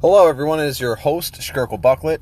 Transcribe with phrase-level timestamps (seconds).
[0.00, 0.60] Hello, everyone.
[0.60, 2.20] It is your host, Skirkle Bucklet.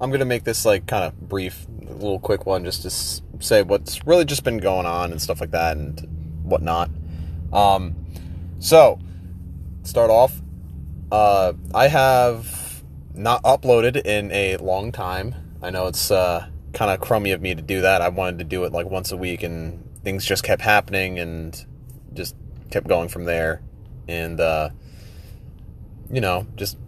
[0.00, 3.44] I'm going to make this like kind of brief, a little quick one, just to
[3.44, 6.00] say what's really just been going on and stuff like that and
[6.42, 6.88] whatnot.
[7.52, 7.96] Um,
[8.60, 8.98] so,
[9.82, 10.40] start off.
[11.12, 12.82] Uh, I have
[13.12, 15.34] not uploaded in a long time.
[15.60, 18.00] I know it's uh, kind of crummy of me to do that.
[18.00, 21.62] I wanted to do it like once a week, and things just kept happening and
[22.14, 22.34] just
[22.70, 23.60] kept going from there.
[24.08, 24.70] And, uh,
[26.10, 26.78] you know, just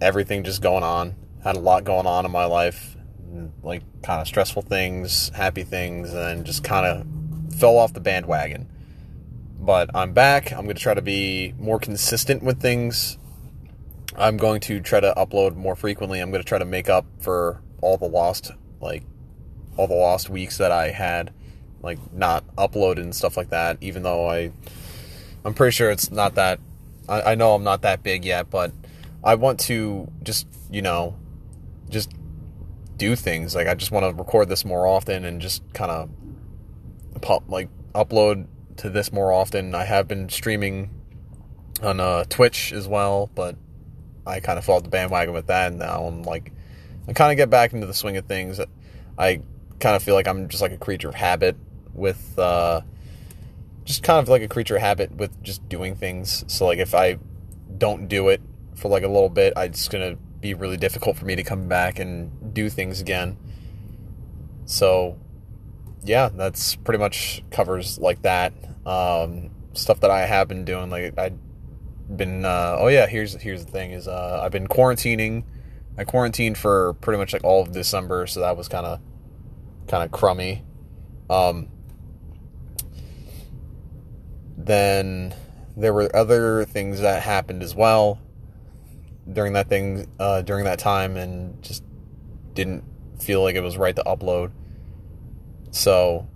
[0.00, 1.14] everything just going on.
[1.44, 2.96] Had a lot going on in my life,
[3.62, 8.00] like kind of stressful things, happy things, and then just kind of fell off the
[8.00, 8.68] bandwagon.
[9.60, 10.52] But I'm back.
[10.52, 13.18] I'm going to try to be more consistent with things.
[14.16, 16.20] I'm going to try to upload more frequently.
[16.20, 19.02] I'm going to try to make up for all the lost, like,
[19.76, 21.32] all the lost weeks that I had,
[21.82, 24.50] like, not uploaded and stuff like that, even though I,
[25.44, 26.58] I'm pretty sure it's not that,
[27.08, 28.72] I, I know I'm not that big yet, but
[29.22, 31.16] I want to just, you know,
[31.88, 32.10] just
[32.96, 33.54] do things.
[33.54, 36.10] Like I just want to record this more often and just kind of
[37.20, 39.74] pop like upload to this more often.
[39.74, 40.90] I have been streaming
[41.82, 43.56] on uh, Twitch as well, but
[44.26, 45.68] I kind of fell off the bandwagon with that.
[45.68, 46.52] And now I'm like,
[47.08, 48.60] I kind of get back into the swing of things.
[49.16, 49.42] I
[49.80, 51.56] kind of feel like I'm just like a creature of habit
[51.94, 52.82] with, uh,
[53.84, 56.44] just kind of like a creature of habit with just doing things.
[56.46, 57.18] So like if I
[57.78, 58.40] don't do it
[58.78, 61.98] for like a little bit, it's gonna be really difficult for me to come back
[61.98, 63.36] and do things again.
[64.64, 65.18] So,
[66.04, 68.52] yeah, that's pretty much covers like that.
[68.86, 71.38] Um, stuff that I have been doing, like I've
[72.16, 72.44] been.
[72.44, 75.44] Uh, oh yeah, here's here's the thing: is uh, I've been quarantining.
[75.96, 79.00] I quarantined for pretty much like all of December, so that was kind of
[79.88, 80.64] kind of crummy.
[81.28, 81.68] Um,
[84.56, 85.34] then
[85.76, 88.20] there were other things that happened as well
[89.32, 91.84] during that thing uh, during that time and just
[92.54, 92.84] didn't
[93.20, 94.50] feel like it was right to upload.
[95.70, 96.26] So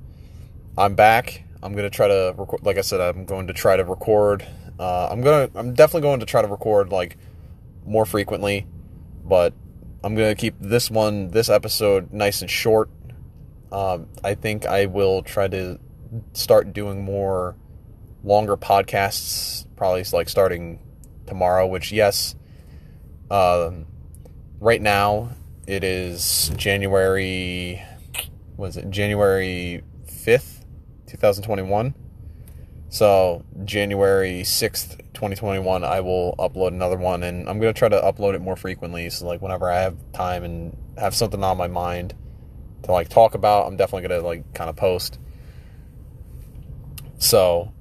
[0.76, 1.44] I'm back.
[1.62, 2.64] I'm gonna try to record.
[2.64, 4.46] Like I said, I'm going to try to record.
[4.78, 5.50] Uh, I'm gonna.
[5.54, 7.16] I'm definitely going to try to record like
[7.84, 8.66] more frequently,
[9.24, 9.54] but
[10.04, 12.90] I'm gonna keep this one, this episode, nice and short.
[13.70, 15.78] Um, I think I will try to
[16.34, 17.56] start doing more
[18.24, 20.80] longer podcasts, probably like starting
[21.26, 21.66] tomorrow.
[21.66, 22.34] Which yes,
[23.32, 23.86] um,
[24.60, 25.30] right now
[25.66, 27.82] it is January.
[28.56, 30.64] Was it January fifth,
[31.06, 31.94] two thousand twenty-one?
[32.90, 38.00] So January sixth, twenty twenty-one, I will upload another one, and I'm gonna try to
[38.00, 39.08] upload it more frequently.
[39.08, 42.14] So like whenever I have time and have something on my mind
[42.82, 45.18] to like talk about, I'm definitely gonna like kind of post.
[47.16, 47.72] So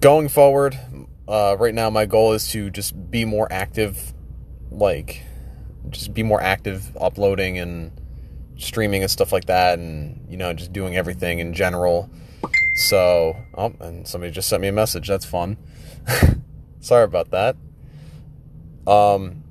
[0.00, 0.78] going forward,
[1.26, 4.12] uh, right now my goal is to just be more active
[4.76, 5.22] like
[5.90, 7.92] just be more active uploading and
[8.58, 12.10] streaming and stuff like that and you know just doing everything in general.
[12.74, 15.08] So oh and somebody just sent me a message.
[15.08, 15.56] That's fun.
[16.80, 17.56] Sorry about that.
[18.86, 19.42] Um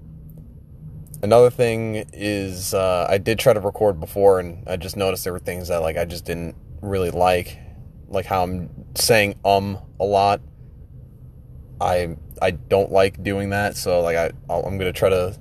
[1.26, 5.34] another thing is uh, i did try to record before and i just noticed there
[5.34, 7.58] were things that like i just didn't really like
[8.08, 10.40] like how i'm saying um a lot
[11.82, 15.38] i I don't like doing that, so like I i am gonna try to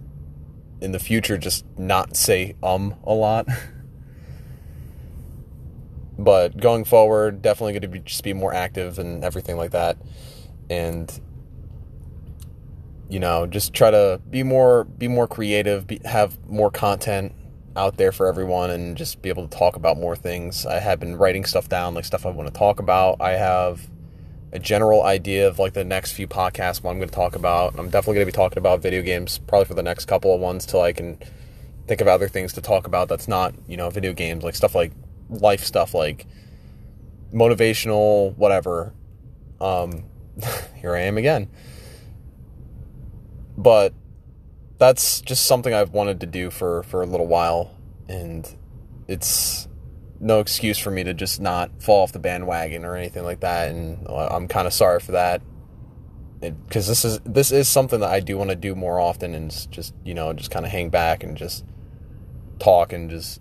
[0.81, 3.47] in the future just not say um a lot.
[6.19, 9.97] but going forward, definitely going to be just be more active and everything like that,
[10.71, 11.21] and
[13.09, 17.33] you know just try to be more be more creative, be, have more content
[17.77, 20.67] out there for everyone, and just be able to talk about more things.
[20.67, 23.21] I have been writing stuff down, like stuff I want to talk about.
[23.21, 23.89] I have
[24.55, 27.75] a general idea of like the next few podcasts what I'm going to talk about.
[27.77, 30.41] I'm definitely going to be talking about video games probably for the next couple of
[30.41, 31.19] ones till I can
[31.89, 34.77] think of other things to talk about that's not, you know, video games, like stuff
[34.77, 34.93] like
[35.29, 36.27] life stuff like
[37.33, 38.95] motivational whatever.
[39.61, 40.05] Um
[40.77, 41.51] here I am again.
[43.59, 43.93] But
[44.79, 47.75] that's just something I've wanted to do for for a little while
[48.09, 48.49] and
[49.09, 49.67] it's
[50.25, 53.71] no excuse for me to just not fall off the bandwagon or anything like that
[53.71, 55.43] and i'm kind of sorry for that.
[56.41, 59.51] Because this is this is something that i do want to do more often and
[59.71, 61.65] just you know just kind of hang back and just
[62.59, 63.41] talk and just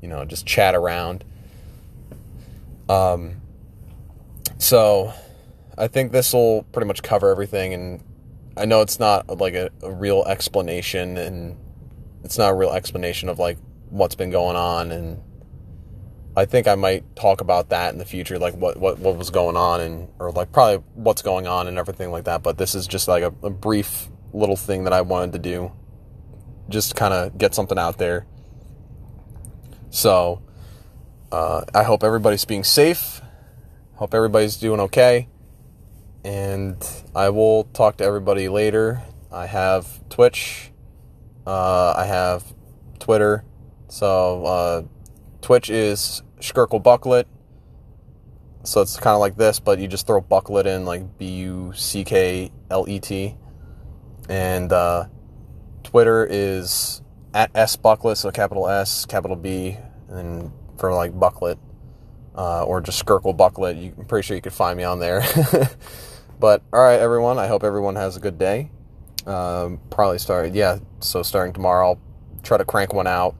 [0.00, 1.24] you know just chat around.
[2.88, 3.40] Um
[4.58, 5.12] so
[5.76, 8.00] i think this will pretty much cover everything and
[8.56, 11.56] i know it's not like a, a real explanation and
[12.22, 13.58] it's not a real explanation of like
[13.90, 15.20] what's been going on and
[16.36, 19.30] I think I might talk about that in the future, like what, what, what was
[19.30, 22.42] going on and, or like probably what's going on and everything like that.
[22.42, 25.72] But this is just like a, a brief little thing that I wanted to do.
[26.68, 28.26] Just kind of get something out there.
[29.90, 30.42] So,
[31.30, 33.20] uh, I hope everybody's being safe.
[33.94, 35.28] Hope everybody's doing okay.
[36.24, 36.76] And
[37.14, 39.02] I will talk to everybody later.
[39.30, 40.72] I have Twitch.
[41.46, 42.42] Uh, I have
[42.98, 43.44] Twitter.
[43.88, 44.82] So, uh,
[45.44, 47.26] Twitch is Skirkle Bucklet.
[48.62, 51.74] So it's kind of like this, but you just throw Bucklet in, like B U
[51.76, 53.36] C K L E T.
[54.30, 55.04] And uh,
[55.82, 57.02] Twitter is
[57.34, 59.76] at S Bucklet, so capital S, capital B,
[60.08, 61.58] and for like Bucklet.
[62.34, 63.78] Uh, or just Skirkle Bucklet.
[63.78, 65.22] You, I'm pretty sure you could find me on there.
[66.40, 67.38] but all right, everyone.
[67.38, 68.70] I hope everyone has a good day.
[69.26, 70.78] Um, probably start, yeah.
[71.00, 72.00] So starting tomorrow, I'll
[72.42, 73.36] try to crank one out.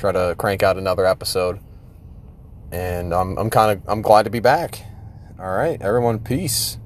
[0.00, 1.60] Try to crank out another episode
[2.72, 4.82] and I'm I'm kind of I'm glad to be back.
[5.38, 6.78] All right, everyone, peace.